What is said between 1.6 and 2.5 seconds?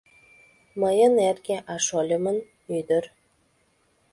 а шольымын—